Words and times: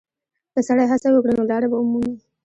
که 0.53 0.59
سړی 0.67 0.85
هڅه 0.91 1.07
وکړي، 1.11 1.33
نو 1.37 1.43
لاره 1.51 1.67
به 1.71 1.77
ومومي. 1.79 2.13